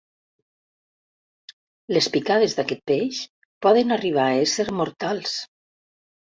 Les 1.97 2.09
picades 2.15 2.57
d'aquest 2.61 2.83
peix 2.93 3.21
poden 3.69 3.99
arribar 3.99 4.27
a 4.33 4.43
ésser 4.49 4.69
mortals. 4.83 5.39